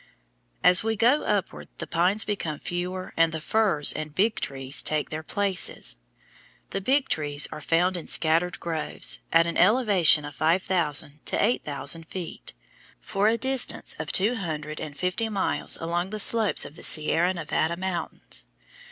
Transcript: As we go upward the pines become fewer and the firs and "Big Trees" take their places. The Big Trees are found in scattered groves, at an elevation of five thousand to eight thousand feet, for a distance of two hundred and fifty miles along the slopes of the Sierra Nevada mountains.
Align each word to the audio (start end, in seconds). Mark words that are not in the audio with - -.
As 0.63 0.83
we 0.83 0.95
go 0.95 1.21
upward 1.25 1.67
the 1.77 1.85
pines 1.85 2.25
become 2.25 2.57
fewer 2.57 3.13
and 3.15 3.31
the 3.31 3.39
firs 3.39 3.93
and 3.93 4.15
"Big 4.15 4.39
Trees" 4.39 4.81
take 4.81 5.11
their 5.11 5.21
places. 5.21 5.97
The 6.71 6.81
Big 6.81 7.07
Trees 7.07 7.47
are 7.51 7.61
found 7.61 7.95
in 7.95 8.07
scattered 8.07 8.59
groves, 8.59 9.19
at 9.31 9.45
an 9.45 9.57
elevation 9.57 10.25
of 10.25 10.33
five 10.35 10.63
thousand 10.63 11.23
to 11.27 11.39
eight 11.39 11.63
thousand 11.63 12.07
feet, 12.07 12.53
for 12.99 13.27
a 13.27 13.37
distance 13.37 13.95
of 13.99 14.11
two 14.11 14.33
hundred 14.37 14.79
and 14.81 14.97
fifty 14.97 15.29
miles 15.29 15.77
along 15.77 16.09
the 16.09 16.19
slopes 16.19 16.65
of 16.65 16.75
the 16.75 16.83
Sierra 16.83 17.31
Nevada 17.31 17.77
mountains. 17.77 18.47